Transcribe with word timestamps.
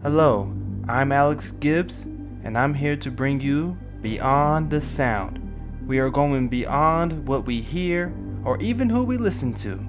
Hello, 0.00 0.48
I'm 0.88 1.10
Alex 1.10 1.50
Gibbs, 1.58 2.02
and 2.44 2.56
I'm 2.56 2.72
here 2.72 2.94
to 2.98 3.10
bring 3.10 3.40
you 3.40 3.76
Beyond 4.00 4.70
the 4.70 4.80
Sound. 4.80 5.40
We 5.88 5.98
are 5.98 6.08
going 6.08 6.46
beyond 6.46 7.26
what 7.26 7.46
we 7.46 7.60
hear 7.60 8.14
or 8.44 8.62
even 8.62 8.88
who 8.88 9.02
we 9.02 9.16
listen 9.16 9.52
to. 9.54 9.84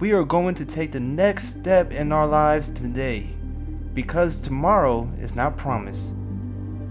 We 0.00 0.12
are 0.12 0.24
going 0.24 0.54
to 0.54 0.64
take 0.64 0.92
the 0.92 1.00
next 1.00 1.48
step 1.48 1.92
in 1.92 2.10
our 2.10 2.26
lives 2.26 2.68
today 2.68 3.28
because 3.92 4.36
tomorrow 4.36 5.06
is 5.20 5.34
not 5.34 5.58
promised. 5.58 6.14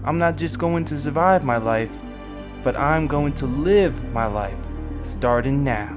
I'm 0.04 0.18
not 0.18 0.36
just 0.36 0.60
going 0.60 0.84
to 0.84 1.00
survive 1.00 1.42
my 1.42 1.56
life, 1.56 1.90
but 2.62 2.76
I'm 2.76 3.08
going 3.08 3.32
to 3.34 3.46
live 3.46 4.00
my 4.12 4.26
life 4.26 4.58
starting 5.06 5.64
now. 5.64 5.88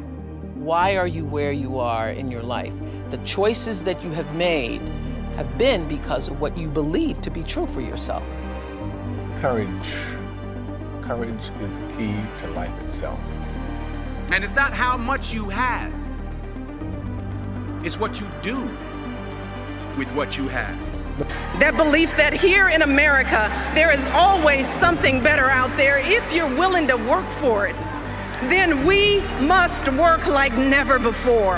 Why 0.55 0.97
are 0.97 1.05
you 1.05 1.23
where 1.23 1.51
you 1.51 1.77
are 1.77 2.09
in 2.09 2.31
your 2.31 2.41
life? 2.41 2.73
The 3.11 3.17
choices 3.17 3.83
that 3.83 4.01
you 4.01 4.09
have 4.09 4.33
made 4.33 4.81
have 5.35 5.57
been 5.57 5.87
because 5.87 6.27
of 6.27 6.39
what 6.39 6.55
you 6.57 6.69
believe 6.69 7.19
to 7.21 7.31
be 7.31 7.43
true 7.43 7.65
for 7.67 7.81
yourself. 7.81 8.23
Courage. 9.41 9.67
Courage 11.01 11.51
is 11.59 11.69
the 11.71 11.93
key 11.97 12.15
to 12.39 12.47
life 12.51 12.71
itself. 12.83 13.19
And 14.31 14.43
it's 14.43 14.55
not 14.55 14.73
how 14.73 14.95
much 14.95 15.33
you 15.33 15.49
have, 15.49 15.91
it's 17.83 17.99
what 17.99 18.19
you 18.19 18.27
do 18.41 18.61
with 19.97 20.09
what 20.13 20.37
you 20.37 20.47
have. 20.47 20.77
That 21.59 21.75
belief 21.77 22.15
that 22.17 22.33
here 22.33 22.69
in 22.69 22.81
America, 22.81 23.51
there 23.75 23.91
is 23.91 24.07
always 24.07 24.67
something 24.67 25.21
better 25.21 25.49
out 25.49 25.75
there 25.77 25.99
if 25.99 26.33
you're 26.33 26.47
willing 26.47 26.87
to 26.87 26.95
work 26.95 27.29
for 27.31 27.67
it. 27.67 27.75
Then 28.49 28.85
we 28.85 29.19
must 29.39 29.87
work 29.93 30.25
like 30.25 30.53
never 30.53 30.97
before. 30.99 31.57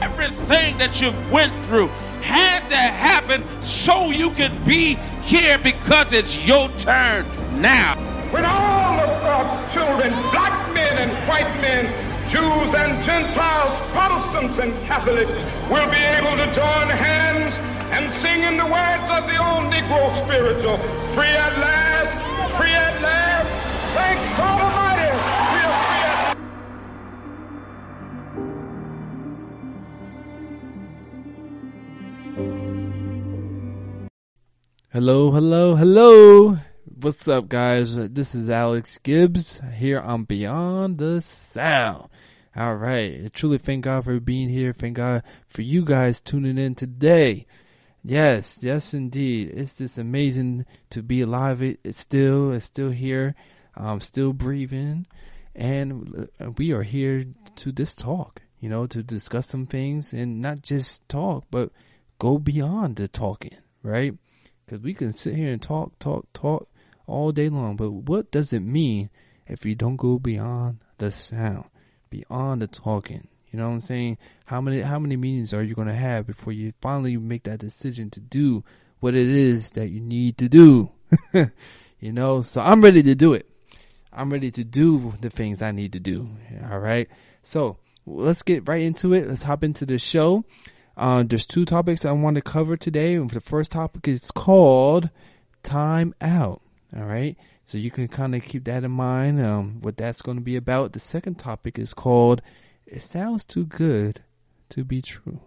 Everything 0.00 0.78
that 0.78 1.00
you've 1.00 1.32
went 1.32 1.52
through 1.66 1.90
had 2.22 2.68
to 2.68 2.76
happen 2.76 3.44
so 3.62 4.10
you 4.10 4.30
could 4.30 4.64
be 4.64 4.94
here 5.22 5.58
because 5.58 6.12
it's 6.12 6.46
your 6.46 6.68
turn 6.78 7.26
now. 7.60 7.96
When 8.30 8.44
all 8.44 9.00
of 9.00 9.22
God's 9.22 9.72
children, 9.72 10.12
black 10.30 10.72
men 10.74 10.98
and 10.98 11.28
white 11.28 11.50
men, 11.60 11.86
Jews 12.30 12.74
and 12.74 13.04
Gentiles, 13.04 13.74
Protestants 13.90 14.58
and 14.58 14.72
Catholics, 14.86 15.32
will 15.68 15.90
be 15.90 15.98
able 15.98 16.36
to 16.36 16.46
join 16.54 16.86
hands 16.88 17.54
and 17.90 18.06
sing 18.22 18.42
in 18.42 18.56
the 18.56 18.64
words 18.64 19.02
of 19.10 19.26
the 19.26 19.34
old 19.34 19.66
Negro 19.72 20.14
spiritual, 20.24 20.78
free 21.14 21.26
at 21.26 21.58
last, 21.58 21.99
Hello, 34.92 35.30
hello, 35.30 35.76
hello. 35.76 36.58
What's 36.84 37.26
up, 37.28 37.48
guys? 37.48 37.94
This 38.10 38.34
is 38.34 38.50
Alex 38.50 38.98
Gibbs 38.98 39.60
here 39.74 40.00
on 40.00 40.24
Beyond 40.24 40.98
the 40.98 41.22
Sound. 41.22 42.08
All 42.56 42.74
right. 42.74 43.32
Truly 43.32 43.58
thank 43.58 43.84
God 43.84 44.04
for 44.04 44.18
being 44.18 44.48
here. 44.48 44.72
Thank 44.72 44.96
God 44.96 45.22
for 45.46 45.62
you 45.62 45.84
guys 45.84 46.20
tuning 46.20 46.58
in 46.58 46.74
today. 46.74 47.46
Yes, 48.02 48.58
yes, 48.60 48.92
indeed. 48.92 49.52
It's 49.54 49.78
just 49.78 49.96
amazing 49.96 50.66
to 50.90 51.02
be 51.02 51.20
alive. 51.22 51.62
It, 51.62 51.80
it's 51.84 51.98
still, 52.00 52.52
it's 52.52 52.64
still 52.64 52.90
here. 52.90 53.34
I'm 53.76 54.00
still 54.00 54.32
breathing. 54.32 55.06
And 55.54 56.28
we 56.58 56.72
are 56.72 56.82
here 56.82 57.26
to 57.56 57.72
this 57.72 57.94
talk, 57.94 58.42
you 58.58 58.68
know, 58.68 58.86
to 58.88 59.02
discuss 59.02 59.46
some 59.46 59.66
things 59.66 60.12
and 60.12 60.42
not 60.42 60.62
just 60.62 61.08
talk, 61.08 61.44
but 61.50 61.70
go 62.20 62.38
beyond 62.38 62.96
the 62.96 63.08
talking, 63.08 63.56
right? 63.82 64.14
Because 64.64 64.80
we 64.82 64.94
can 64.94 65.12
sit 65.12 65.34
here 65.34 65.52
and 65.52 65.60
talk, 65.60 65.98
talk, 65.98 66.26
talk 66.32 66.68
all 67.06 67.32
day 67.32 67.48
long. 67.48 67.76
But 67.76 67.90
what 67.90 68.30
does 68.30 68.52
it 68.52 68.60
mean 68.60 69.10
if 69.46 69.64
you 69.64 69.74
don't 69.74 69.96
go 69.96 70.20
beyond 70.20 70.78
the 70.98 71.10
sound, 71.10 71.64
beyond 72.10 72.62
the 72.62 72.68
talking? 72.68 73.26
You 73.50 73.58
know 73.58 73.68
what 73.68 73.74
I'm 73.74 73.80
saying? 73.80 74.18
How 74.44 74.60
many 74.60 74.82
how 74.82 75.00
many 75.00 75.16
meetings 75.16 75.52
are 75.52 75.62
you 75.62 75.74
going 75.74 75.88
to 75.88 75.94
have 75.94 76.26
before 76.26 76.52
you 76.52 76.72
finally 76.80 77.16
make 77.16 77.44
that 77.44 77.58
decision 77.58 78.10
to 78.10 78.20
do 78.20 78.62
what 79.00 79.14
it 79.14 79.26
is 79.26 79.70
that 79.70 79.88
you 79.88 80.00
need 80.00 80.38
to 80.38 80.48
do? 80.48 80.90
you 81.98 82.12
know, 82.12 82.42
so 82.42 82.60
I'm 82.60 82.82
ready 82.82 83.02
to 83.02 83.14
do 83.14 83.32
it. 83.32 83.48
I'm 84.12 84.30
ready 84.30 84.50
to 84.52 84.62
do 84.62 85.14
the 85.20 85.30
things 85.30 85.62
I 85.62 85.72
need 85.72 85.94
to 85.94 86.00
do. 86.00 86.28
All 86.70 86.78
right. 86.78 87.08
So 87.42 87.78
let's 88.04 88.42
get 88.42 88.68
right 88.68 88.82
into 88.82 89.14
it. 89.14 89.26
Let's 89.26 89.42
hop 89.42 89.64
into 89.64 89.86
the 89.86 89.98
show. 89.98 90.44
Uh, 91.00 91.22
there's 91.22 91.46
two 91.46 91.64
topics 91.64 92.04
I 92.04 92.12
want 92.12 92.34
to 92.34 92.42
cover 92.42 92.76
today. 92.76 93.16
The 93.16 93.40
first 93.40 93.72
topic 93.72 94.06
is 94.06 94.30
called 94.30 95.08
time 95.62 96.14
out. 96.20 96.60
All 96.94 97.04
right. 97.04 97.38
So 97.64 97.78
you 97.78 97.90
can 97.90 98.06
kind 98.06 98.34
of 98.34 98.42
keep 98.42 98.64
that 98.64 98.84
in 98.84 98.90
mind, 98.90 99.40
um, 99.40 99.80
what 99.80 99.96
that's 99.96 100.20
going 100.20 100.36
to 100.36 100.42
be 100.42 100.56
about. 100.56 100.92
The 100.92 101.00
second 101.00 101.38
topic 101.38 101.78
is 101.78 101.94
called 101.94 102.42
It 102.86 103.00
Sounds 103.00 103.46
Too 103.46 103.64
Good 103.64 104.20
to 104.68 104.84
Be 104.84 105.00
True. 105.00 105.40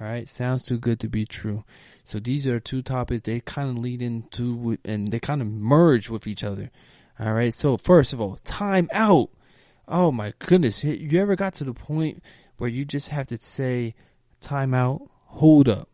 All 0.00 0.06
right. 0.06 0.28
Sounds 0.28 0.62
too 0.62 0.78
good 0.78 1.00
to 1.00 1.08
be 1.08 1.24
true. 1.24 1.64
So 2.04 2.20
these 2.20 2.46
are 2.46 2.60
two 2.60 2.82
topics. 2.82 3.22
They 3.22 3.40
kind 3.40 3.68
of 3.68 3.80
lead 3.80 4.00
into 4.00 4.78
and 4.84 5.10
they 5.10 5.18
kind 5.18 5.42
of 5.42 5.48
merge 5.48 6.08
with 6.08 6.28
each 6.28 6.44
other. 6.44 6.70
All 7.18 7.32
right. 7.32 7.52
So 7.52 7.76
first 7.76 8.12
of 8.12 8.20
all, 8.20 8.38
time 8.44 8.88
out. 8.92 9.30
Oh 9.88 10.12
my 10.12 10.34
goodness. 10.38 10.84
You 10.84 11.20
ever 11.20 11.34
got 11.34 11.54
to 11.54 11.64
the 11.64 11.74
point 11.74 12.22
where 12.58 12.70
you 12.70 12.84
just 12.84 13.08
have 13.08 13.26
to 13.26 13.38
say, 13.38 13.96
time 14.42 14.74
out, 14.74 15.08
hold 15.24 15.68
up, 15.68 15.88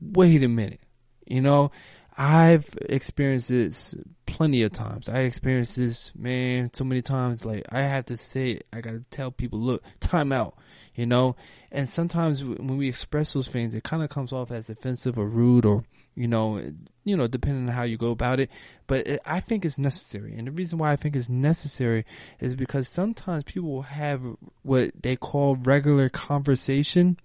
wait 0.00 0.42
a 0.42 0.48
minute. 0.48 0.80
You 1.26 1.40
know, 1.40 1.70
I've 2.16 2.68
experienced 2.88 3.48
this 3.48 3.94
plenty 4.26 4.62
of 4.62 4.72
times. 4.72 5.08
I 5.08 5.20
experienced 5.20 5.76
this, 5.76 6.14
man, 6.14 6.72
so 6.72 6.84
many 6.84 7.02
times. 7.02 7.44
Like, 7.44 7.64
I 7.70 7.80
have 7.80 8.06
to 8.06 8.16
say 8.16 8.52
it. 8.52 8.66
I 8.72 8.80
gotta 8.80 9.02
tell 9.10 9.30
people, 9.30 9.58
look, 9.58 9.82
time 10.00 10.32
out, 10.32 10.56
you 10.94 11.06
know? 11.06 11.36
And 11.72 11.88
sometimes 11.88 12.44
when 12.44 12.76
we 12.76 12.88
express 12.88 13.32
those 13.32 13.48
things, 13.48 13.74
it 13.74 13.82
kind 13.82 14.02
of 14.02 14.10
comes 14.10 14.32
off 14.32 14.50
as 14.50 14.70
offensive 14.70 15.18
or 15.18 15.26
rude 15.26 15.66
or, 15.66 15.84
you 16.14 16.28
know, 16.28 16.62
you 17.04 17.16
know, 17.16 17.26
depending 17.26 17.68
on 17.68 17.74
how 17.74 17.82
you 17.82 17.96
go 17.96 18.12
about 18.12 18.38
it. 18.38 18.50
But 18.86 19.06
it, 19.06 19.20
I 19.26 19.40
think 19.40 19.64
it's 19.64 19.78
necessary. 19.78 20.34
And 20.36 20.46
the 20.46 20.52
reason 20.52 20.78
why 20.78 20.92
I 20.92 20.96
think 20.96 21.16
it's 21.16 21.28
necessary 21.28 22.04
is 22.38 22.54
because 22.54 22.88
sometimes 22.88 23.44
people 23.44 23.70
will 23.70 23.82
have 23.82 24.24
what 24.62 25.02
they 25.02 25.16
call 25.16 25.56
regular 25.56 26.08
conversation 26.08 27.18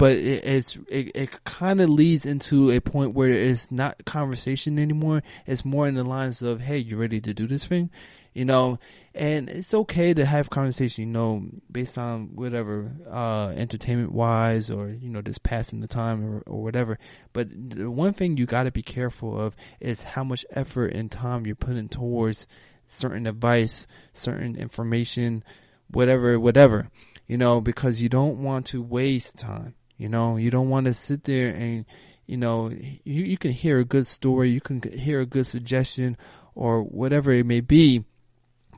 but 0.00 0.12
it, 0.12 0.42
it's 0.44 0.76
it, 0.88 1.12
it 1.14 1.44
kind 1.44 1.78
of 1.78 1.90
leads 1.90 2.24
into 2.24 2.70
a 2.70 2.80
point 2.80 3.12
where 3.12 3.28
it's 3.28 3.70
not 3.70 4.02
conversation 4.06 4.78
anymore. 4.78 5.22
It's 5.44 5.62
more 5.62 5.86
in 5.86 5.94
the 5.94 6.04
lines 6.04 6.40
of, 6.40 6.62
"Hey, 6.62 6.78
you 6.78 6.96
ready 6.96 7.20
to 7.20 7.34
do 7.34 7.46
this 7.46 7.66
thing?" 7.66 7.90
You 8.32 8.46
know, 8.46 8.78
and 9.14 9.50
it's 9.50 9.74
okay 9.74 10.14
to 10.14 10.24
have 10.24 10.48
conversation, 10.48 11.04
you 11.04 11.10
know, 11.10 11.44
based 11.70 11.98
on 11.98 12.34
whatever, 12.34 12.90
uh, 13.10 13.48
entertainment 13.54 14.12
wise 14.12 14.70
or, 14.70 14.88
you 14.88 15.10
know, 15.10 15.20
just 15.20 15.42
passing 15.42 15.80
the 15.80 15.88
time 15.88 16.24
or, 16.24 16.42
or 16.46 16.62
whatever. 16.62 16.96
But 17.34 17.48
the 17.50 17.90
one 17.90 18.14
thing 18.14 18.36
you 18.36 18.46
got 18.46 18.62
to 18.62 18.70
be 18.70 18.82
careful 18.82 19.38
of 19.38 19.54
is 19.80 20.04
how 20.04 20.24
much 20.24 20.46
effort 20.52 20.94
and 20.94 21.10
time 21.10 21.44
you're 21.44 21.56
putting 21.56 21.88
towards 21.88 22.46
certain 22.86 23.26
advice, 23.26 23.88
certain 24.14 24.56
information, 24.56 25.44
whatever, 25.88 26.38
whatever, 26.38 26.88
you 27.26 27.36
know, 27.36 27.60
because 27.60 28.00
you 28.00 28.08
don't 28.08 28.42
want 28.42 28.66
to 28.66 28.80
waste 28.80 29.36
time. 29.36 29.74
You 30.00 30.08
know, 30.08 30.38
you 30.38 30.50
don't 30.50 30.70
want 30.70 30.86
to 30.86 30.94
sit 30.94 31.24
there 31.24 31.50
and, 31.54 31.84
you 32.24 32.38
know, 32.38 32.70
you, 32.70 33.22
you 33.22 33.36
can 33.36 33.50
hear 33.50 33.78
a 33.78 33.84
good 33.84 34.06
story, 34.06 34.48
you 34.48 34.62
can 34.62 34.80
hear 34.80 35.20
a 35.20 35.26
good 35.26 35.46
suggestion 35.46 36.16
or 36.54 36.82
whatever 36.82 37.32
it 37.32 37.44
may 37.44 37.60
be, 37.60 38.06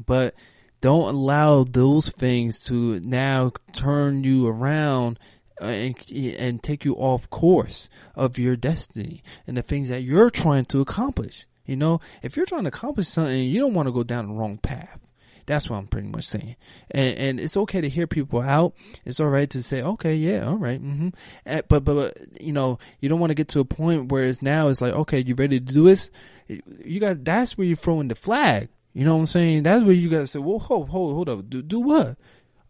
but 0.05 0.35
don't 0.81 1.15
allow 1.15 1.63
those 1.63 2.09
things 2.09 2.59
to 2.65 2.99
now 2.99 3.53
turn 3.73 4.25
you 4.25 4.49
around 4.49 5.21
and, 5.61 5.95
and 6.11 6.61
take 6.61 6.85
you 6.85 6.97
off 6.97 7.31
course 7.31 7.89
of 8.17 8.37
your 8.37 8.57
destiny 8.57 9.23
and 9.47 9.57
the 9.57 9.63
things 9.63 9.91
that 9.91 10.03
you're 10.03 10.29
trying 10.29 10.65
to 10.65 10.81
accomplish. 10.81 11.47
You 11.65 11.77
know, 11.77 12.01
if 12.23 12.37
you're 12.37 12.47
trying 12.47 12.65
to 12.65 12.69
accomplish 12.69 13.07
something, 13.07 13.49
you 13.49 13.61
don't 13.61 13.75
want 13.75 13.87
to 13.87 13.93
go 13.93 14.03
down 14.03 14.27
the 14.27 14.35
wrong 14.35 14.59
path. 14.59 14.99
That's 15.47 15.69
what 15.69 15.79
I'm 15.79 15.87
pretty 15.87 16.09
much 16.09 16.27
saying. 16.27 16.57
And, 16.91 17.19
and 17.19 17.41
it's 17.41 17.57
okay 17.57 17.81
to 17.81 17.89
hear 17.89 18.07
people 18.07 18.41
out. 18.41 18.75
It's 19.05 19.21
all 19.21 19.29
right 19.29 19.49
to 19.51 19.63
say, 19.63 19.83
okay, 19.83 20.15
yeah, 20.15 20.47
all 20.47 20.57
right, 20.57 20.83
mm-hmm. 20.83 21.09
And, 21.45 21.63
but, 21.69 21.85
but, 21.85 21.95
but, 21.95 22.43
you 22.43 22.53
know, 22.53 22.79
you 23.01 23.09
don't 23.09 23.21
want 23.21 23.31
to 23.31 23.35
get 23.35 23.49
to 23.49 23.61
a 23.61 23.65
point 23.65 24.11
where 24.11 24.25
it's 24.25 24.43
now 24.43 24.69
it's 24.69 24.81
like, 24.81 24.95
okay, 24.95 25.21
you 25.21 25.35
ready 25.35 25.61
to 25.61 25.73
do 25.73 25.85
this? 25.85 26.11
You 26.49 27.01
got, 27.01 27.25
that's 27.25 27.57
where 27.57 27.67
you're 27.67 27.77
throwing 27.77 28.09
the 28.09 28.15
flag. 28.15 28.69
You 28.95 29.05
know 29.05 29.15
what 29.15 29.21
I'm 29.21 29.27
saying? 29.27 29.63
That's 29.63 29.85
where 29.85 29.95
you 29.95 30.11
got 30.11 30.19
to 30.19 30.27
say, 30.27 30.39
well, 30.39 30.59
hold, 30.59 30.91
hold, 30.91 31.15
hold 31.15 31.29
up. 31.29 31.49
Do, 31.49 31.63
do 31.63 31.81
what? 31.81 32.17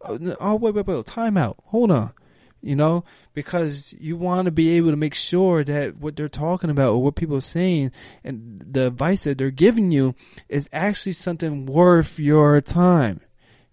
Oh, 0.05 0.55
wait, 0.55 0.73
wait, 0.73 0.87
wait. 0.87 1.05
Time 1.05 1.37
out. 1.37 1.57
Hold 1.65 1.91
on 1.91 2.13
you 2.63 2.77
know, 2.77 3.03
because 3.33 3.93
you 3.99 4.15
want 4.15 4.45
to 4.45 4.51
be 4.51 4.77
able 4.77 4.89
to 4.89 4.95
make 4.95 5.13
sure 5.13 5.65
that 5.65 5.97
what 5.97 6.15
they're 6.15 6.29
talking 6.29 6.69
about 6.69 6.93
or 6.93 7.03
what 7.03 7.15
people 7.15 7.35
are 7.35 7.41
saying 7.41 7.91
and 8.23 8.63
the 8.65 8.87
advice 8.87 9.25
that 9.25 9.37
they're 9.37 9.51
giving 9.51 9.91
you 9.91 10.15
is 10.47 10.69
actually 10.71 11.11
something 11.11 11.65
worth 11.65 12.17
your 12.17 12.61
time. 12.61 13.19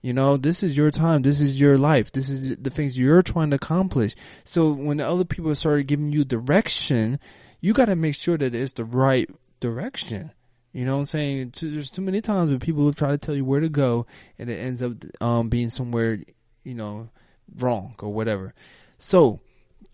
You 0.02 0.12
know, 0.12 0.36
this 0.36 0.64
is 0.64 0.76
your 0.76 0.90
time. 0.90 1.22
This 1.22 1.40
is 1.40 1.60
your 1.60 1.78
life. 1.78 2.10
This 2.10 2.28
is 2.28 2.56
the 2.56 2.70
things 2.70 2.98
you're 2.98 3.22
trying 3.22 3.50
to 3.50 3.56
accomplish. 3.56 4.16
So 4.44 4.72
when 4.72 4.98
other 4.98 5.24
people 5.24 5.54
start 5.54 5.86
giving 5.86 6.10
you 6.10 6.24
direction, 6.24 7.20
you 7.60 7.72
got 7.72 7.84
to 7.84 7.96
make 7.96 8.16
sure 8.16 8.38
that 8.38 8.54
it's 8.54 8.72
the 8.72 8.84
right 8.84 9.30
direction. 9.60 10.32
You 10.72 10.84
know 10.84 10.94
what 10.94 11.00
I'm 11.00 11.06
saying? 11.06 11.54
There's 11.60 11.90
too 11.90 12.02
many 12.02 12.20
times 12.22 12.50
where 12.50 12.58
people 12.58 12.92
try 12.92 13.10
to 13.10 13.18
tell 13.18 13.36
you 13.36 13.44
where 13.44 13.60
to 13.60 13.68
go 13.68 14.06
and 14.38 14.50
it 14.50 14.56
ends 14.56 14.82
up 14.82 14.92
um, 15.20 15.48
being 15.48 15.70
somewhere, 15.70 16.18
you 16.64 16.74
know, 16.74 17.10
wrong 17.56 17.94
or 17.98 18.12
whatever. 18.12 18.54
So, 19.00 19.40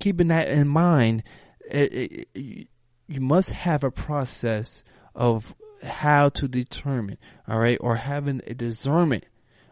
keeping 0.01 0.29
that 0.29 0.49
in 0.49 0.67
mind, 0.67 1.23
it, 1.71 2.27
it, 2.35 2.69
you 3.07 3.21
must 3.21 3.51
have 3.51 3.85
a 3.85 3.91
process 3.93 4.83
of 5.15 5.55
how 5.81 6.29
to 6.31 6.49
determine, 6.49 7.17
all 7.47 7.61
right, 7.61 7.79
or 7.81 7.95
having 7.97 8.41
a 8.49 8.55
discernment, 8.55 9.25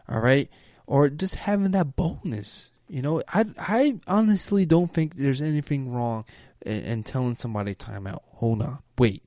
all 0.07 0.21
right, 0.21 0.49
or 0.87 1.09
just 1.09 1.35
having 1.35 1.71
that 1.71 1.97
boldness. 1.97 2.71
You 2.87 3.01
know, 3.01 3.21
I 3.27 3.45
I 3.57 3.99
honestly 4.07 4.65
don't 4.65 4.93
think 4.93 5.15
there's 5.15 5.41
anything 5.41 5.91
wrong 5.91 6.23
in, 6.65 6.83
in 6.83 7.03
telling 7.03 7.33
somebody 7.33 7.75
time 7.75 8.07
out. 8.07 8.23
Hold 8.35 8.61
on, 8.61 8.79
wait. 8.97 9.21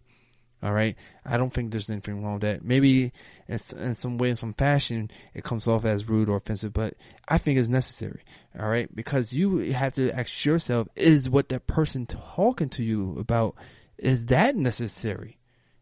All 0.62 0.72
right. 0.72 0.96
I 1.24 1.36
don't 1.36 1.52
think 1.52 1.70
there's 1.70 1.88
anything 1.88 2.22
wrong 2.22 2.34
with 2.34 2.42
that. 2.42 2.64
Maybe 2.64 3.12
in, 3.46 3.58
some 3.58 4.18
way, 4.18 4.30
in 4.30 4.36
some 4.36 4.54
fashion, 4.54 5.10
it 5.32 5.44
comes 5.44 5.68
off 5.68 5.84
as 5.84 6.08
rude 6.08 6.28
or 6.28 6.36
offensive, 6.36 6.72
but 6.72 6.94
I 7.28 7.38
think 7.38 7.58
it's 7.58 7.68
necessary. 7.68 8.22
All 8.58 8.68
right. 8.68 8.94
Because 8.94 9.32
you 9.32 9.58
have 9.72 9.94
to 9.94 10.10
ask 10.10 10.44
yourself, 10.44 10.88
is 10.96 11.30
what 11.30 11.48
that 11.50 11.68
person 11.68 12.06
talking 12.06 12.70
to 12.70 12.82
you 12.82 13.16
about, 13.20 13.54
is 13.98 14.26
that 14.26 14.56
necessary? 14.56 15.38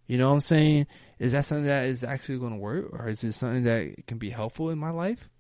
You 0.06 0.18
know 0.18 0.28
what 0.28 0.34
I'm 0.34 0.40
saying? 0.40 0.86
Is 1.18 1.32
that 1.32 1.46
something 1.46 1.66
that 1.66 1.86
is 1.86 2.04
actually 2.04 2.38
going 2.38 2.52
to 2.52 2.58
work 2.58 2.88
or 2.92 3.08
is 3.08 3.24
it 3.24 3.32
something 3.32 3.64
that 3.64 4.06
can 4.06 4.18
be 4.18 4.30
helpful 4.30 4.70
in 4.70 4.78
my 4.78 4.90
life? 4.90 5.30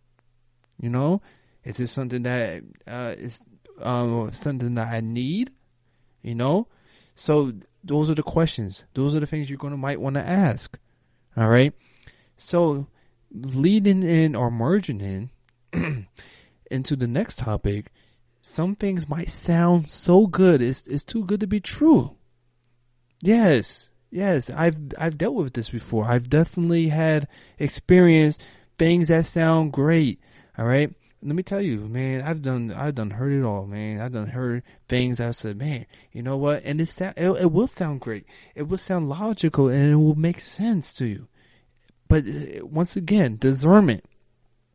You 0.80 0.88
know, 0.88 1.20
is 1.62 1.78
it 1.78 1.88
something 1.88 2.22
that 2.22 2.62
uh, 2.86 3.14
is 3.16 3.42
um, 3.80 4.30
something 4.32 4.74
that 4.74 4.88
I 4.88 5.00
need? 5.00 5.50
You 6.22 6.34
know, 6.34 6.68
so 7.14 7.52
those 7.86 8.10
are 8.10 8.14
the 8.14 8.22
questions. 8.22 8.84
Those 8.94 9.14
are 9.14 9.20
the 9.20 9.26
things 9.26 9.48
you're 9.48 9.58
going 9.58 9.72
to 9.72 9.76
might 9.78 10.00
want 10.00 10.14
to 10.14 10.26
ask. 10.26 10.78
All 11.36 11.48
right. 11.48 11.72
So 12.36 12.86
leading 13.32 14.02
in 14.02 14.34
or 14.34 14.50
merging 14.50 15.00
in 15.00 15.30
into 16.70 16.96
the 16.96 17.06
next 17.06 17.38
topic, 17.38 17.92
some 18.40 18.74
things 18.74 19.08
might 19.08 19.30
sound 19.30 19.86
so 19.86 20.26
good. 20.26 20.62
It's, 20.62 20.86
it's 20.86 21.04
too 21.04 21.24
good 21.24 21.40
to 21.40 21.46
be 21.46 21.60
true. 21.60 22.16
Yes. 23.22 23.90
Yes. 24.10 24.50
I've, 24.50 24.78
I've 24.98 25.18
dealt 25.18 25.34
with 25.34 25.54
this 25.54 25.70
before. 25.70 26.04
I've 26.04 26.28
definitely 26.28 26.88
had 26.88 27.28
experience 27.58 28.38
things 28.78 29.08
that 29.08 29.26
sound 29.26 29.72
great. 29.72 30.20
All 30.58 30.66
right 30.66 30.92
let 31.26 31.34
me 31.34 31.42
tell 31.42 31.60
you, 31.60 31.80
man, 31.80 32.22
I've 32.22 32.40
done, 32.40 32.72
I've 32.72 32.94
done 32.94 33.10
heard 33.10 33.32
it 33.32 33.42
all, 33.42 33.66
man. 33.66 34.00
I've 34.00 34.12
done 34.12 34.28
heard 34.28 34.62
things 34.86 35.18
I 35.18 35.32
said, 35.32 35.58
man, 35.58 35.86
you 36.12 36.22
know 36.22 36.36
what? 36.36 36.62
And 36.64 36.80
it, 36.80 37.00
it, 37.00 37.16
it 37.16 37.50
will 37.50 37.66
sound 37.66 38.00
great. 38.00 38.26
It 38.54 38.68
will 38.68 38.78
sound 38.78 39.08
logical 39.08 39.68
and 39.68 39.92
it 39.92 39.96
will 39.96 40.14
make 40.14 40.40
sense 40.40 40.94
to 40.94 41.06
you. 41.06 41.26
But 42.08 42.24
uh, 42.26 42.64
once 42.64 42.94
again, 42.94 43.38
discernment. 43.38 44.04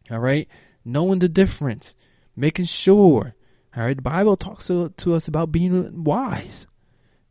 All 0.09 0.19
right. 0.19 0.50
Knowing 0.83 1.19
the 1.19 1.30
difference, 1.30 1.95
making 2.36 2.65
sure. 2.65 3.33
All 3.75 3.83
right. 3.86 3.95
The 3.95 4.01
Bible 4.01 4.36
talks 4.36 4.68
to, 4.68 4.89
to 4.89 5.15
us 5.15 5.30
about 5.30 5.54
being 5.54 6.04
wise. 6.04 6.68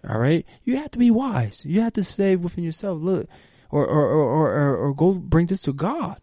All 0.09 0.19
right. 0.19 0.47
You 0.65 0.79
have 0.79 0.93
to 0.93 0.99
be 0.99 1.11
wise. 1.11 1.67
You 1.67 1.83
have 1.83 1.93
to 1.95 2.05
say 2.05 2.37
within 2.37 2.65
yourself, 2.65 2.99
look, 3.03 3.29
or, 3.71 3.87
or, 3.87 4.07
or, 4.09 4.51
or, 4.51 4.77
or 4.77 4.95
go 4.95 5.13
bring 5.13 5.47
this 5.47 5.61
to 5.63 5.75
God. 5.75 6.19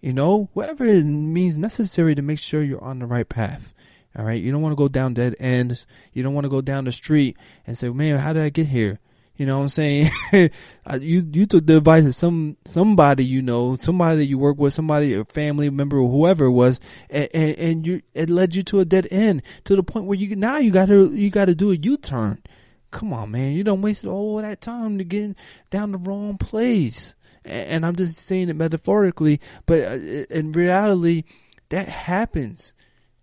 You 0.00 0.12
know, 0.12 0.50
whatever 0.52 0.84
it 0.84 1.04
means 1.04 1.56
necessary 1.56 2.14
to 2.14 2.22
make 2.22 2.38
sure 2.38 2.62
you're 2.62 2.82
on 2.82 2.98
the 2.98 3.06
right 3.06 3.28
path. 3.28 3.72
All 4.16 4.24
right. 4.24 4.40
You 4.40 4.52
don't 4.52 4.62
want 4.62 4.72
to 4.72 4.76
go 4.76 4.88
down 4.88 5.14
dead 5.14 5.36
ends. 5.38 5.86
You 6.12 6.22
don't 6.22 6.34
want 6.34 6.44
to 6.44 6.50
go 6.50 6.60
down 6.60 6.84
the 6.84 6.92
street 6.92 7.36
and 7.66 7.76
say, 7.76 7.88
man, 7.90 8.18
how 8.18 8.32
did 8.32 8.42
I 8.42 8.48
get 8.48 8.66
here? 8.66 8.98
You 9.36 9.44
know 9.44 9.58
what 9.58 9.64
I'm 9.64 9.68
saying? 9.68 10.10
you, 10.32 11.28
you 11.30 11.44
took 11.44 11.66
the 11.66 11.76
advice 11.76 12.06
of 12.06 12.14
some, 12.14 12.56
somebody 12.64 13.24
you 13.24 13.42
know, 13.42 13.76
somebody 13.76 14.16
that 14.18 14.26
you 14.26 14.38
work 14.38 14.56
with, 14.56 14.72
somebody, 14.72 15.12
a 15.12 15.24
family 15.26 15.68
member 15.68 15.98
or 15.98 16.10
whoever 16.10 16.46
it 16.46 16.52
was, 16.52 16.80
and, 17.10 17.28
and, 17.34 17.58
and 17.58 17.86
you, 17.86 18.00
it 18.14 18.30
led 18.30 18.54
you 18.54 18.62
to 18.62 18.80
a 18.80 18.86
dead 18.86 19.06
end 19.10 19.42
to 19.64 19.76
the 19.76 19.82
point 19.82 20.06
where 20.06 20.16
you, 20.16 20.34
now 20.36 20.56
you 20.56 20.70
gotta, 20.70 21.10
you 21.12 21.28
gotta 21.28 21.54
do 21.54 21.70
a 21.70 21.76
U-turn. 21.76 22.42
Come 22.90 23.12
on, 23.12 23.32
man. 23.32 23.52
You 23.52 23.62
don't 23.62 23.82
waste 23.82 24.06
all 24.06 24.40
that 24.40 24.62
time 24.62 24.96
to 24.96 25.04
get 25.04 25.36
down 25.68 25.92
the 25.92 25.98
wrong 25.98 26.38
place 26.38 27.14
and 27.46 27.86
I'm 27.86 27.96
just 27.96 28.16
saying 28.16 28.48
it 28.48 28.56
metaphorically, 28.56 29.40
but 29.66 29.82
uh, 29.82 29.94
in 30.30 30.52
reality, 30.52 31.24
that 31.70 31.88
happens. 31.88 32.74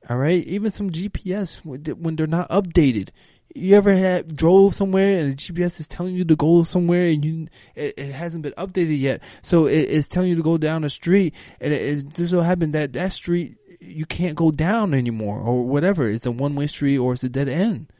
All 0.09 0.17
right, 0.17 0.43
even 0.45 0.71
some 0.71 0.91
GPS 0.91 1.63
when 1.65 2.15
they're 2.15 2.27
not 2.27 2.49
updated. 2.49 3.09
You 3.55 3.75
ever 3.75 3.93
had 3.93 4.35
drove 4.35 4.73
somewhere 4.73 5.19
and 5.19 5.31
the 5.31 5.35
GPS 5.35 5.79
is 5.79 5.87
telling 5.87 6.15
you 6.15 6.25
to 6.25 6.35
go 6.35 6.63
somewhere 6.63 7.07
and 7.07 7.23
you 7.23 7.47
it, 7.75 7.93
it 7.97 8.11
hasn't 8.11 8.41
been 8.41 8.53
updated 8.53 8.99
yet, 8.99 9.21
so 9.41 9.67
it, 9.67 9.77
it's 9.77 10.07
telling 10.07 10.29
you 10.29 10.35
to 10.35 10.43
go 10.43 10.57
down 10.57 10.83
a 10.83 10.89
street 10.89 11.35
and 11.61 11.71
it, 11.71 12.19
it 12.19 12.43
happened 12.43 12.73
that 12.73 12.93
that 12.93 13.13
street 13.13 13.57
you 13.79 14.05
can't 14.05 14.35
go 14.35 14.51
down 14.51 14.93
anymore 14.93 15.39
or 15.39 15.63
whatever. 15.65 16.09
It's 16.09 16.25
a 16.25 16.31
one 16.31 16.55
way 16.55 16.67
street 16.67 16.97
or 16.97 17.13
it's 17.13 17.23
a 17.23 17.29
dead 17.29 17.47
end, 17.47 17.91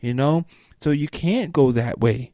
you 0.00 0.14
know. 0.14 0.46
So 0.78 0.90
you 0.90 1.08
can't 1.08 1.52
go 1.52 1.72
that 1.72 2.00
way. 2.00 2.32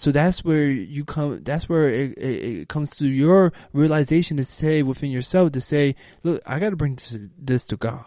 So 0.00 0.12
that's 0.12 0.42
where 0.42 0.64
you 0.64 1.04
come, 1.04 1.42
that's 1.42 1.68
where 1.68 1.90
it, 1.90 2.16
it, 2.16 2.44
it, 2.60 2.68
comes 2.70 2.88
to 2.88 3.06
your 3.06 3.52
realization 3.74 4.38
to 4.38 4.44
say 4.44 4.82
within 4.82 5.10
yourself 5.10 5.52
to 5.52 5.60
say, 5.60 5.94
look, 6.22 6.40
I 6.46 6.58
got 6.58 6.70
to 6.70 6.76
bring 6.76 6.94
this, 6.94 7.18
this 7.36 7.66
to 7.66 7.76
God. 7.76 8.06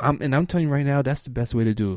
I'm, 0.00 0.22
and 0.22 0.34
I'm 0.34 0.46
telling 0.46 0.68
you 0.68 0.72
right 0.72 0.86
now, 0.86 1.02
that's 1.02 1.20
the 1.20 1.28
best 1.28 1.54
way 1.54 1.64
to 1.64 1.74
do 1.74 1.92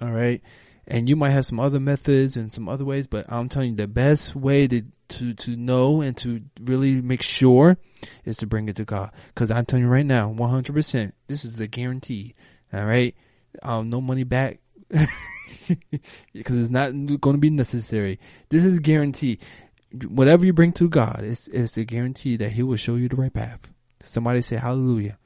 it. 0.00 0.04
All 0.04 0.10
right. 0.10 0.42
And 0.84 1.08
you 1.08 1.14
might 1.14 1.30
have 1.30 1.46
some 1.46 1.60
other 1.60 1.78
methods 1.78 2.36
and 2.36 2.52
some 2.52 2.68
other 2.68 2.84
ways, 2.84 3.06
but 3.06 3.26
I'm 3.28 3.48
telling 3.48 3.70
you 3.70 3.76
the 3.76 3.86
best 3.86 4.34
way 4.34 4.66
to, 4.66 4.82
to, 5.10 5.32
to 5.32 5.54
know 5.54 6.00
and 6.00 6.16
to 6.16 6.42
really 6.60 7.00
make 7.00 7.22
sure 7.22 7.78
is 8.24 8.36
to 8.38 8.48
bring 8.48 8.68
it 8.68 8.74
to 8.76 8.84
God. 8.84 9.12
Cause 9.36 9.52
I'm 9.52 9.64
telling 9.64 9.84
you 9.84 9.88
right 9.88 10.04
now, 10.04 10.34
100%, 10.36 11.12
this 11.28 11.44
is 11.44 11.60
a 11.60 11.68
guarantee. 11.68 12.34
All 12.72 12.84
right. 12.84 13.14
Um, 13.62 13.90
no 13.90 14.00
money 14.00 14.24
back. 14.24 14.58
because 16.32 16.58
it's 16.58 16.70
not 16.70 16.90
going 17.20 17.34
to 17.34 17.38
be 17.38 17.50
necessary. 17.50 18.18
This 18.48 18.64
is 18.64 18.78
guarantee. 18.78 19.38
Whatever 20.08 20.44
you 20.44 20.52
bring 20.52 20.72
to 20.72 20.88
God, 20.88 21.20
it's, 21.22 21.48
it's 21.48 21.76
a 21.76 21.84
guarantee 21.84 22.36
that 22.36 22.50
He 22.50 22.62
will 22.62 22.76
show 22.76 22.96
you 22.96 23.08
the 23.08 23.16
right 23.16 23.32
path. 23.32 23.70
Somebody 24.00 24.42
say 24.42 24.56
Hallelujah. 24.56 25.18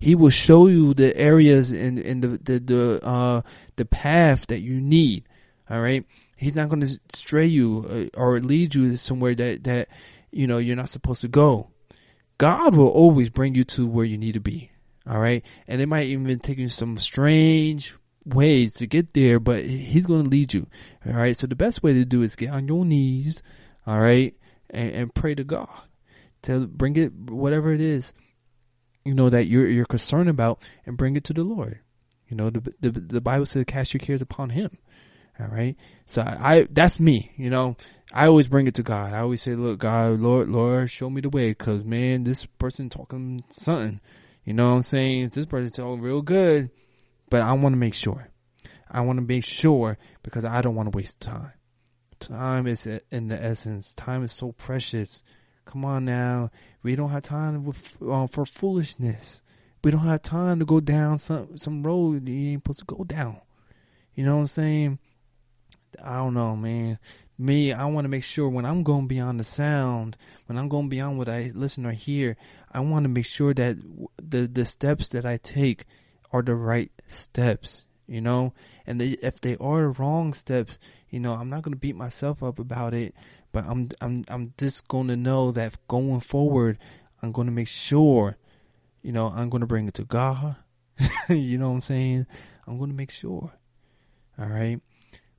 He 0.00 0.14
will 0.14 0.30
show 0.30 0.68
you 0.68 0.94
the 0.94 1.16
areas 1.16 1.72
and 1.72 1.98
in 1.98 2.20
the 2.20 2.28
the 2.28 2.58
the 2.60 3.00
uh 3.04 3.42
the 3.76 3.84
path 3.84 4.46
that 4.46 4.60
you 4.60 4.80
need. 4.80 5.24
All 5.68 5.80
right. 5.80 6.04
He's 6.36 6.54
not 6.54 6.68
going 6.68 6.82
to 6.82 7.00
stray 7.12 7.46
you 7.46 8.10
uh, 8.14 8.18
or 8.18 8.38
lead 8.40 8.74
you 8.74 8.96
somewhere 8.96 9.34
that 9.34 9.64
that 9.64 9.88
you 10.30 10.46
know 10.46 10.58
you're 10.58 10.76
not 10.76 10.88
supposed 10.88 11.22
to 11.22 11.28
go. 11.28 11.70
God 12.38 12.76
will 12.76 12.88
always 12.88 13.30
bring 13.30 13.56
you 13.56 13.64
to 13.64 13.86
where 13.86 14.04
you 14.04 14.16
need 14.16 14.34
to 14.34 14.40
be. 14.40 14.70
All 15.08 15.18
right. 15.18 15.44
And 15.66 15.80
it 15.80 15.86
might 15.86 16.06
even 16.06 16.38
take 16.38 16.58
you 16.58 16.68
some 16.68 16.96
strange 16.96 17.94
ways 18.34 18.74
to 18.74 18.86
get 18.86 19.14
there, 19.14 19.40
but 19.40 19.64
he's 19.64 20.06
going 20.06 20.24
to 20.24 20.30
lead 20.30 20.54
you. 20.54 20.66
All 21.06 21.12
right. 21.12 21.36
So 21.36 21.46
the 21.46 21.56
best 21.56 21.82
way 21.82 21.92
to 21.94 22.04
do 22.04 22.22
is 22.22 22.36
get 22.36 22.50
on 22.50 22.68
your 22.68 22.84
knees. 22.84 23.42
All 23.86 24.00
right. 24.00 24.34
And, 24.70 24.92
and 24.92 25.14
pray 25.14 25.34
to 25.34 25.44
God 25.44 25.68
to 26.42 26.66
bring 26.66 26.96
it, 26.96 27.12
whatever 27.12 27.72
it 27.72 27.80
is, 27.80 28.12
you 29.04 29.14
know, 29.14 29.30
that 29.30 29.46
you're, 29.46 29.66
you're 29.66 29.86
concerned 29.86 30.28
about 30.28 30.62
and 30.86 30.96
bring 30.96 31.16
it 31.16 31.24
to 31.24 31.32
the 31.32 31.44
Lord. 31.44 31.80
You 32.28 32.36
know, 32.36 32.50
the, 32.50 32.72
the, 32.80 32.90
the 32.90 33.20
Bible 33.20 33.46
says 33.46 33.64
cast 33.66 33.94
your 33.94 34.00
cares 34.00 34.20
upon 34.20 34.50
him. 34.50 34.76
All 35.40 35.46
right. 35.46 35.76
So 36.04 36.22
I, 36.22 36.54
I, 36.54 36.68
that's 36.70 37.00
me, 37.00 37.32
you 37.36 37.48
know, 37.48 37.76
I 38.12 38.26
always 38.26 38.48
bring 38.48 38.66
it 38.66 38.74
to 38.74 38.82
God. 38.82 39.12
I 39.12 39.20
always 39.20 39.42
say, 39.42 39.54
look, 39.54 39.78
God, 39.78 40.20
Lord, 40.20 40.48
Lord, 40.48 40.90
show 40.90 41.08
me 41.10 41.20
the 41.20 41.28
way. 41.28 41.54
Cause 41.54 41.84
man, 41.84 42.24
this 42.24 42.44
person 42.44 42.88
talking 42.88 43.44
something, 43.50 44.00
you 44.44 44.52
know 44.52 44.68
what 44.68 44.76
I'm 44.76 44.82
saying? 44.82 45.28
This 45.28 45.46
person 45.46 45.70
talking 45.70 46.00
real 46.00 46.22
good 46.22 46.70
but 47.30 47.42
I 47.42 47.52
want 47.52 47.72
to 47.72 47.78
make 47.78 47.94
sure. 47.94 48.28
I 48.90 49.02
want 49.02 49.18
to 49.18 49.24
make 49.24 49.44
sure 49.44 49.98
because 50.22 50.44
I 50.44 50.62
don't 50.62 50.74
want 50.74 50.90
to 50.90 50.96
waste 50.96 51.20
time. 51.20 51.52
Time 52.20 52.66
is 52.66 52.86
in 52.86 53.28
the 53.28 53.42
essence. 53.42 53.94
Time 53.94 54.24
is 54.24 54.32
so 54.32 54.52
precious. 54.52 55.22
Come 55.64 55.84
on 55.84 56.04
now. 56.04 56.50
We 56.82 56.96
don't 56.96 57.10
have 57.10 57.22
time 57.22 57.68
uh, 57.68 58.26
for 58.26 58.44
foolishness. 58.44 59.42
We 59.84 59.90
don't 59.90 60.00
have 60.00 60.22
time 60.22 60.58
to 60.58 60.64
go 60.64 60.80
down 60.80 61.18
some 61.18 61.56
some 61.56 61.82
road 61.82 62.28
you 62.28 62.52
ain't 62.52 62.64
supposed 62.64 62.80
to 62.80 62.84
go 62.84 63.04
down. 63.04 63.40
You 64.14 64.24
know 64.24 64.34
what 64.34 64.40
I'm 64.40 64.46
saying? 64.46 64.98
I 66.02 66.16
don't 66.16 66.34
know, 66.34 66.56
man. 66.56 66.98
Me, 67.38 67.72
I 67.72 67.84
want 67.84 68.04
to 68.04 68.08
make 68.08 68.24
sure 68.24 68.48
when 68.48 68.66
I'm 68.66 68.82
going 68.82 69.06
beyond 69.06 69.38
the 69.38 69.44
sound, 69.44 70.16
when 70.46 70.58
I'm 70.58 70.68
going 70.68 70.88
beyond 70.88 71.18
what 71.18 71.28
I 71.28 71.52
listen 71.54 71.86
or 71.86 71.92
hear, 71.92 72.36
I 72.72 72.80
want 72.80 73.04
to 73.04 73.08
make 73.08 73.26
sure 73.26 73.54
that 73.54 73.76
the 74.16 74.48
the 74.48 74.64
steps 74.64 75.08
that 75.10 75.24
I 75.24 75.36
take 75.36 75.84
are 76.32 76.42
the 76.42 76.54
right 76.54 76.90
steps, 77.06 77.86
you 78.06 78.20
know? 78.20 78.52
And 78.86 79.00
they, 79.00 79.10
if 79.22 79.40
they 79.40 79.56
are 79.56 79.90
wrong 79.90 80.32
steps, 80.34 80.78
you 81.10 81.20
know, 81.20 81.34
I'm 81.34 81.50
not 81.50 81.62
going 81.62 81.74
to 81.74 81.78
beat 81.78 81.96
myself 81.96 82.42
up 82.42 82.58
about 82.58 82.94
it, 82.94 83.14
but 83.52 83.64
I'm, 83.66 83.88
I'm, 84.00 84.24
I'm 84.28 84.52
just 84.58 84.88
going 84.88 85.08
to 85.08 85.16
know 85.16 85.52
that 85.52 85.76
going 85.88 86.20
forward, 86.20 86.78
I'm 87.22 87.32
going 87.32 87.46
to 87.46 87.52
make 87.52 87.68
sure, 87.68 88.36
you 89.02 89.12
know, 89.12 89.28
I'm 89.28 89.48
going 89.48 89.60
to 89.60 89.66
bring 89.66 89.88
it 89.88 89.94
to 89.94 90.04
God. 90.04 90.56
you 91.28 91.58
know 91.58 91.68
what 91.68 91.74
I'm 91.74 91.80
saying? 91.80 92.26
I'm 92.66 92.78
going 92.78 92.90
to 92.90 92.96
make 92.96 93.10
sure. 93.10 93.52
All 94.38 94.46
right. 94.46 94.80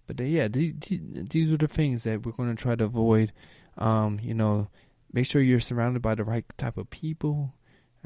But 0.07 0.19
uh, 0.19 0.23
yeah, 0.23 0.47
these, 0.47 0.73
these 0.79 1.51
are 1.51 1.57
the 1.57 1.67
things 1.67 2.03
that 2.03 2.25
we're 2.25 2.31
going 2.31 2.55
to 2.55 2.61
try 2.61 2.75
to 2.75 2.85
avoid. 2.85 3.31
Um, 3.77 4.19
you 4.21 4.33
know, 4.33 4.69
make 5.13 5.25
sure 5.25 5.41
you're 5.41 5.59
surrounded 5.59 6.01
by 6.01 6.15
the 6.15 6.23
right 6.23 6.45
type 6.57 6.77
of 6.77 6.89
people. 6.89 7.53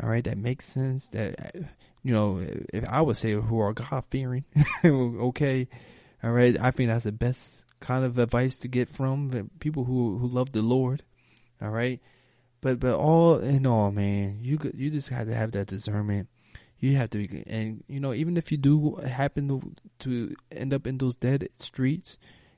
All 0.01 0.09
right, 0.09 0.23
that 0.23 0.37
makes 0.37 0.65
sense. 0.65 1.07
That 1.09 1.55
you 2.03 2.13
know, 2.13 2.45
if 2.73 2.87
I 2.87 3.01
would 3.01 3.17
say 3.17 3.31
who 3.31 3.59
are 3.59 3.73
God 3.73 4.03
fearing, 4.09 4.43
okay, 4.85 5.67
all 6.23 6.31
right. 6.31 6.59
I 6.59 6.71
think 6.71 6.89
that's 6.89 7.05
the 7.05 7.11
best 7.11 7.63
kind 7.79 8.05
of 8.05 8.17
advice 8.17 8.55
to 8.55 8.67
get 8.67 8.89
from 8.89 9.49
people 9.59 9.85
who 9.85 10.17
who 10.17 10.27
love 10.27 10.51
the 10.51 10.61
Lord. 10.61 11.03
All 11.61 11.69
right, 11.69 12.01
but 12.61 12.79
but 12.79 12.95
all 12.95 13.37
in 13.37 13.65
all, 13.65 13.91
man, 13.91 14.39
you 14.41 14.59
you 14.73 14.89
just 14.89 15.09
have 15.09 15.27
to 15.27 15.33
have 15.33 15.51
that 15.51 15.67
discernment. 15.67 16.27
You 16.79 16.97
have 16.97 17.11
to, 17.11 17.43
and 17.47 17.83
you 17.87 18.01
know, 18.01 18.13
even 18.13 18.35
if 18.35 18.51
you 18.51 18.57
do 18.57 18.95
happen 18.95 19.47
to, 19.47 19.73
to 19.99 20.35
end 20.51 20.73
up 20.73 20.85
in 20.85 20.97
those 20.97 21.15
dead 21.15 21.47
streets, 21.57 22.17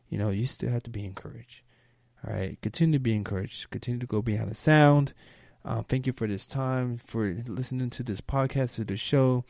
you 0.09 0.17
know, 0.17 0.31
you 0.31 0.47
still 0.47 0.71
have 0.71 0.81
to 0.83 0.89
be 0.89 1.05
encouraged. 1.05 1.61
All 2.25 2.33
right, 2.33 2.59
continue 2.61 2.97
to 2.97 3.03
be 3.03 3.13
encouraged. 3.13 3.69
Continue 3.69 3.99
to 3.99 4.07
go 4.07 4.23
beyond 4.23 4.49
the 4.49 4.55
sound. 4.55 5.13
Uh, 5.65 5.81
thank 5.81 6.05
you 6.05 6.13
for 6.13 6.27
this 6.27 6.45
time, 6.45 6.97
for 6.97 7.35
listening 7.47 7.89
to 7.89 8.03
this 8.03 8.21
podcast, 8.21 8.75
to 8.75 8.83
the 8.83 8.95
show. 8.95 9.43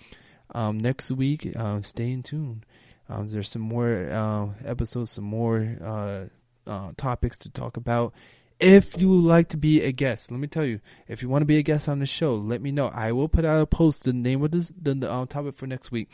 Um, 0.54 0.78
next 0.78 1.12
week, 1.12 1.52
uh, 1.58 1.82
stay 1.82 2.12
in 2.12 2.24
tune. 2.24 2.64
Um, 3.10 3.28
there's 3.28 3.50
some 3.50 3.62
more 3.62 4.10
uh, 4.10 4.48
episodes, 4.64 5.12
some 5.12 5.26
more 5.26 5.76
uh, 5.84 6.26
uh, 6.70 6.92
topics 6.96 7.38
to 7.40 7.50
talk 7.50 7.76
about. 7.76 8.14
If 8.62 8.98
you 8.98 9.10
would 9.10 9.26
like 9.26 9.48
to 9.48 9.58
be 9.58 9.82
a 9.82 9.92
guest, 9.92 10.32
let 10.32 10.40
me 10.40 10.48
tell 10.48 10.64
you, 10.64 10.80
if 11.10 11.22
you 11.22 11.28
want 11.28 11.42
to 11.42 11.46
be 11.46 11.58
a 11.58 11.64
guest 11.64 11.90
on 11.90 12.00
the 12.00 12.06
show, 12.06 12.36
let 12.36 12.62
me 12.62 12.72
know. 12.72 12.88
I 12.88 13.12
will 13.12 13.28
put 13.28 13.44
out 13.44 13.62
a 13.62 13.66
post, 13.66 14.06
the 14.06 14.14
name 14.14 14.42
of 14.42 14.52
this, 14.52 14.72
the, 14.82 14.94
the 14.94 15.14
um, 15.14 15.28
topic 15.28 15.56
for 15.56 15.68
next 15.68 15.92
week. 15.92 16.10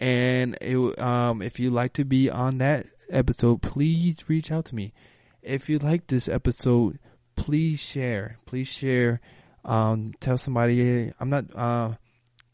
And 0.00 0.56
it, 0.62 0.98
um, 0.98 1.42
if 1.42 1.60
you'd 1.60 1.74
like 1.74 1.92
to 1.94 2.06
be 2.06 2.30
on 2.30 2.58
that 2.58 2.86
episode, 3.10 3.60
please 3.60 4.26
reach 4.30 4.50
out 4.50 4.64
to 4.66 4.74
me. 4.74 4.94
If 5.42 5.68
you 5.68 5.78
like 5.78 6.06
this 6.06 6.26
episode, 6.26 6.98
please 7.36 7.80
share. 7.80 8.38
Please 8.46 8.68
share. 8.68 9.20
Um, 9.64 10.14
tell 10.20 10.38
somebody. 10.38 11.12
I'm 11.18 11.30
not 11.30 11.44
uh, 11.54 11.94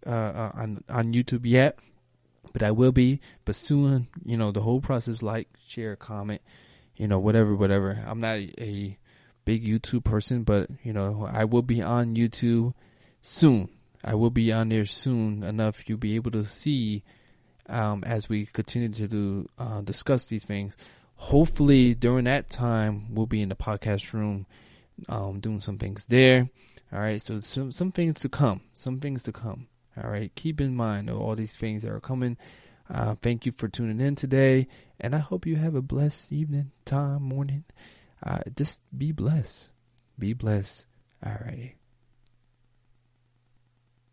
uh, 0.07 0.11
uh, 0.11 0.51
on 0.55 0.85
on 0.89 1.13
YouTube 1.13 1.43
yet, 1.45 1.79
but 2.53 2.63
I 2.63 2.71
will 2.71 2.93
be. 2.93 3.21
But 3.45 3.57
soon, 3.57 4.09
you 4.25 4.37
know, 4.37 4.51
the 4.51 4.63
whole 4.63 4.81
process: 4.81 5.23
like, 5.23 5.49
share, 5.67 5.97
comment, 5.97 6.43
you 6.97 7.09
know, 7.09 7.19
whatever, 7.19 7.55
whatever. 7.55 8.03
I'm 8.07 8.21
not 8.21 8.39
a 8.39 8.99
big 9.45 9.65
YouTube 9.65 10.05
person, 10.05 10.43
but 10.43 10.71
you 10.83 10.93
know, 10.93 11.29
I 11.31 11.45
will 11.45 11.63
be 11.63 11.83
on 11.83 12.15
YouTube 12.15 12.75
soon. 13.21 13.69
I 14.03 14.15
will 14.15 14.31
be 14.31 14.51
on 14.53 14.71
there 14.71 14.87
soon 14.87 15.43
enough 15.43 15.87
you'll 15.87 15.99
be 15.99 16.15
able 16.15 16.31
to 16.31 16.45
see 16.47 17.03
um, 17.69 18.03
as 18.05 18.29
we 18.29 18.47
continue 18.47 18.89
to 18.89 19.09
do, 19.09 19.49
uh, 19.59 19.81
discuss 19.83 20.27
these 20.27 20.45
things. 20.45 20.77
Hopefully, 21.17 21.95
during 21.95 22.25
that 22.25 22.51
time, 22.51 23.15
we'll 23.15 23.27
be 23.27 23.43
in 23.43 23.51
the 23.51 23.55
podcast 23.55 24.13
room 24.13 24.47
um, 25.09 25.41
doing 25.41 25.61
some 25.61 25.79
things 25.79 26.07
there. 26.07 26.49
All 26.93 27.01
right, 27.01 27.23
so 27.23 27.41
some 27.41 27.71
some 27.71 27.93
things 27.93 28.21
to 28.21 28.29
come, 28.29 28.63
some 28.73 29.01
things 29.01 29.23
to 29.25 29.33
come. 29.33 29.69
All 29.97 30.11
right, 30.11 30.33
keep 30.35 30.61
in 30.61 30.75
mind 30.75 31.11
all 31.11 31.37
these 31.37 31.57
things 31.57 31.83
that 31.83 31.93
are 31.93 32.01
coming. 32.01 32.37
Uh, 32.89 33.15
thank 33.23 33.47
you 33.47 33.53
for 33.53 33.69
tuning 33.69 34.01
in 34.01 34.17
today, 34.17 34.67
and 34.99 35.15
I 35.15 35.19
hope 35.19 35.47
you 35.47 35.57
have 35.57 35.75
a 35.77 35.83
blessed 35.83 36.33
evening, 36.33 36.73
time, 36.85 37.23
morning. 37.23 37.65
Uh, 38.23 38.41
just 38.57 38.81
be 38.97 39.13
blessed. 39.13 39.71
Be 40.19 40.33
blessed. 40.33 40.87
All 41.25 41.39
righty. 41.45 41.80